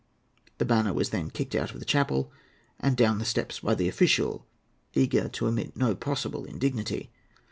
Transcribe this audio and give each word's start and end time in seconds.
The 0.57 0.65
banner 0.65 0.93
was 0.93 1.11
then 1.11 1.29
kicked 1.29 1.53
out 1.53 1.73
of 1.75 1.79
the 1.79 1.85
chapel 1.85 2.31
and 2.79 2.97
down 2.97 3.19
the 3.19 3.23
steps 3.23 3.59
by 3.59 3.75
the 3.75 3.87
official, 3.87 4.47
eager 4.95 5.29
to 5.29 5.45
omit 5.45 5.77
no 5.77 5.93
possible 5.93 6.43
indignity. 6.43 7.11